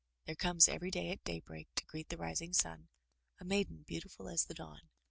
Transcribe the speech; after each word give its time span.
There 0.25 0.33
comes 0.33 0.67
every 0.67 0.89
day 0.89 1.11
at 1.11 1.23
daybreak 1.23 1.67
to 1.75 1.85
greet 1.85 2.09
the 2.09 2.17
rising 2.17 2.53
sun, 2.53 2.87
a 3.39 3.45
maiden 3.45 3.83
beautiful 3.85 4.27
as 4.29 4.45
the 4.45 4.55
dawn.'' 4.55 4.89